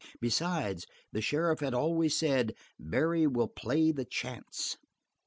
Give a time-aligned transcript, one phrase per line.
[0.19, 4.75] Besides, the sheriff had always said: "Barry will play the chance!"